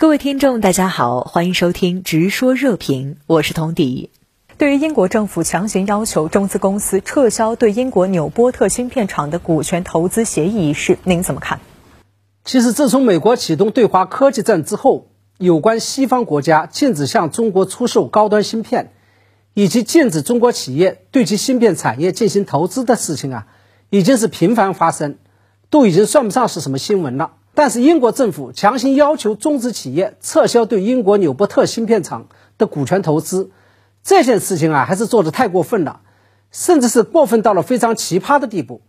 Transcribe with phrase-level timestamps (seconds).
[0.00, 4.08] 各位听众，大家好，欢迎收听《直说热评》，我是童迪。
[4.56, 11.60] 对于英国政府强行要求中资公司撤销对英国纽波特芯片厂的股权投资协议一事，您怎么看？
[12.46, 18.94] 其实，自从美国启动对华科技战之后，有关西方国家禁止向中国出售高端芯片，
[19.52, 23.46] 以及禁止中国企业对其芯片产业进行投资的事情啊，
[23.90, 25.18] 已经是频繁发生，
[25.68, 27.32] 都已经算不上是什么新闻了。
[27.52, 33.50] 但是英国政府强行要求中资企业撤销对英国纽波特芯片厂的股权投资，
[34.04, 36.02] 这件事情啊，还是做的太过分了，
[36.52, 38.82] 甚至是过分到了非常奇葩的地步。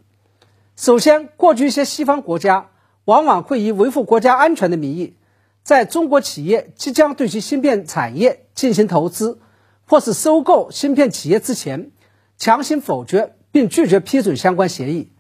[0.75, 2.69] 首先，过去一些西方国家
[3.05, 5.15] 往往会以维护国家安全的名义，
[5.63, 9.39] 在中国企业即将对其芯片产业进行投资
[9.87, 11.91] 或是收购芯片企业之前，
[12.37, 15.11] 强行否决并拒绝批准相关协议。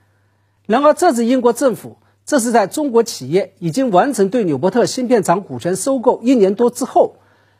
[0.67, 1.97] 然而，这次英国政府。
[2.25, 7.17] 这是在中国企业已经完成对纽波特芯片厂股权收购一年多之后，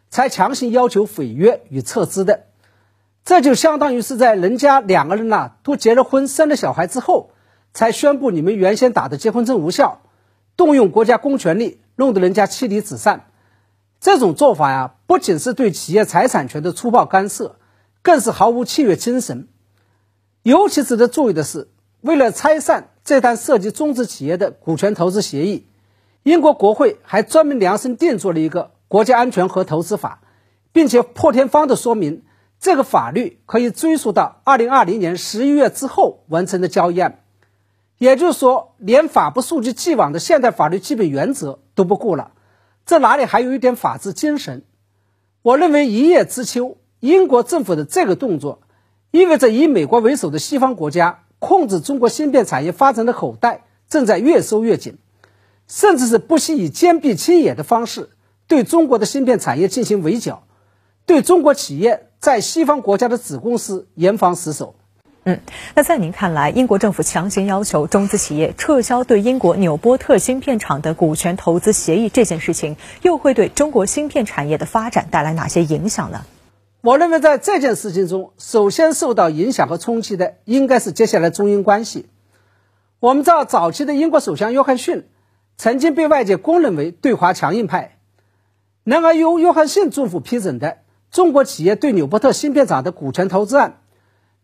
[0.10, 2.46] 才强行要求毁约与撤资的。
[3.26, 7.32] 这就相当于是在人家两个人呐都结了婚、生了小孩之后，
[7.74, 10.02] 才宣布你们原先打的结婚证无效，
[10.56, 13.26] 动用国家公权力，弄得人家妻离子散。
[14.00, 17.58] 这种做法呀，不仅是对企业财产权的粗暴干涉，
[18.02, 19.48] 更是毫无契约精神。
[20.44, 21.68] 尤其值得注意的是。
[22.02, 25.68] 为了拆散这单涉及中资企业的股权投资协议，
[26.24, 30.22] 英国国会还专门量身定做了一个《国家安全和投资法》，
[30.72, 32.24] 并且破天荒地说明，
[32.60, 37.20] 这个法律可以追溯到2020年11月之后完成的交易案。
[38.00, 42.32] 也就是说，连法不溯及既往的现代法律基本原则都不顾了，
[42.84, 44.64] 这哪里还有一点法治精神？
[45.44, 48.62] 我认为一叶知秋，英国政府的这个动作，
[49.12, 51.20] 意味着以美国为首的西方国家。
[51.42, 55.00] 控制中国芯片产业发展的口袋正在越收越紧，
[55.68, 58.12] 甚至是不惜以坚壁清野的方式
[58.48, 60.44] 对中国的芯片产业进行围剿，
[61.08, 64.76] 对中国企业在西方国家的子公司严防死守。
[65.24, 65.40] 嗯，
[65.76, 76.24] 那在您看来，英国政府强行要求中资企业撤销对英国纽波特芯片厂的股权投资协议这件事情，又会对中国芯片产业的发展带来哪些影响呢？
[76.82, 82.10] 我认为在这件事情中，首先受到影响和冲击的应该是接下来中英关系。
[83.00, 85.08] 我们知道，早期的英国首相约翰逊
[85.58, 88.00] 曾经被外界公认为对华强硬派。
[88.84, 90.80] 然而，由约翰逊政府批准的
[91.12, 93.82] 中国企业对纽波特芯片厂的股权投资案，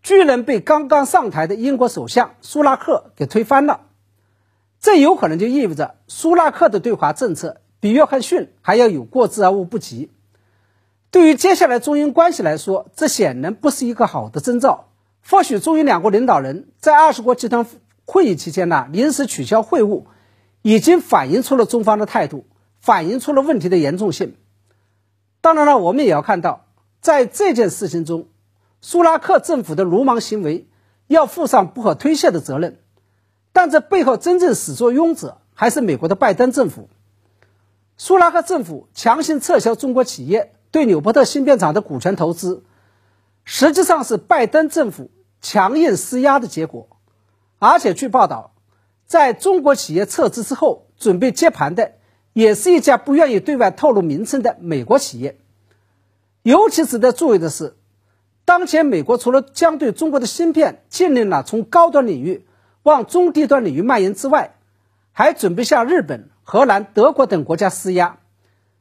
[0.03, 3.87] 居然被刚刚上台的英国首相苏拉克给推翻了。
[4.79, 10.11] 这有可能就意味着苏拉克的对华政策比约翰逊还要有过之而无不及。
[11.09, 14.89] 对于接下来中英关系来说，这显然不是一个好的征兆。
[15.29, 17.65] 或许中英两国领导人在二十国集团
[18.05, 20.03] 会议期间呢临时取消会晤，
[20.61, 22.45] 已经反映出了中方的态度，
[22.79, 24.35] 反映出了问题的严重性。
[25.41, 26.65] 当然了，我们也要看到，
[27.01, 28.27] 在这件事情中，
[28.81, 30.67] 苏拉克政府的鲁莽行为
[31.07, 32.79] 要负上不可推卸的责任。
[33.53, 36.89] 但这背后真正始作俑者还是美国的拜登政府。
[37.97, 40.53] 苏拉克政府强行撤销中国企业。
[40.77, 42.63] 对纽波特芯片厂的股权投资，
[43.45, 45.09] 实际上是拜登政府
[45.41, 46.87] 强硬施压的结果。
[47.57, 48.53] 而且据报道，
[49.07, 51.93] 在中国企业撤资之后，准备接盘的
[52.33, 55.39] 也是一家不愿意对外透露名称的美国企业。
[56.43, 57.75] 尤其值得注意的是，
[58.45, 62.45] 当前美国除了将对中国的芯片禁令了从高端领域
[62.83, 64.53] 往中低端领域蔓延之外，
[65.11, 68.19] 还准备向日本、荷兰、德国等国家施压。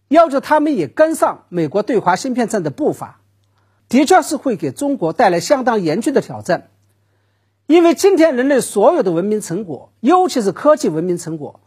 [0.09, 3.21] 要求他们也跟上美国对华芯片战的步伐，
[3.89, 6.69] 的确是会给中国带来相当严峻的挑战。
[7.67, 11.61] 因为今天人类所有的文明成果，尤其是科技文明成果，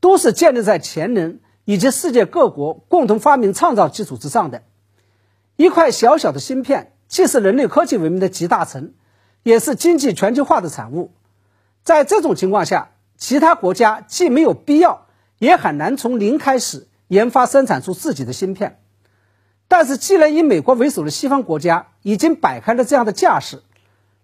[0.00, 4.62] 都是建立在前人以及世界各国共同发明创造基础之上的。
[5.56, 8.92] 一块小小的芯片，既是人类科技文明的集大成，
[9.42, 11.12] 也是经济全球化的产物。
[11.82, 15.06] 在这种情况下，其他国家既没有必要，
[15.38, 16.86] 也很难从零开始。
[17.08, 18.80] 研发生产出自己的芯片，
[19.68, 23.62] 但是既然以美国为首的西方国家已经摆开了这样的架势，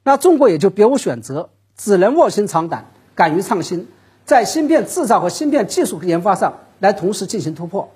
[0.03, 3.89] 那中国也就别无选择，只能卧薪尝胆，敢于创新，
[4.25, 7.93] 在芯片制造和芯片技术研发上来同时进行突破。